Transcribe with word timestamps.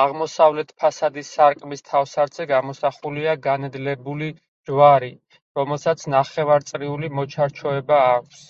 აღმოსავლეთ 0.00 0.72
ფასადის 0.80 1.30
სარკმლის 1.36 1.84
თავსართზე 1.92 2.46
გამოსახულია 2.50 3.32
განედლებული 3.46 4.28
ჯვარი, 4.72 5.10
რომელსაც 5.62 6.06
ნახევარწრიული 6.18 7.12
მოჩარჩოება 7.22 8.04
აქვს. 8.12 8.46